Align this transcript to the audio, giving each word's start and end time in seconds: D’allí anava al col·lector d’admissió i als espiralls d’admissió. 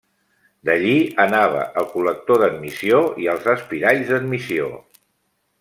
D’allí 0.69 0.93
anava 1.25 1.67
al 1.83 1.87
col·lector 1.91 2.43
d’admissió 2.45 3.05
i 3.27 3.31
als 3.35 3.47
espiralls 3.57 4.11
d’admissió. 4.15 4.75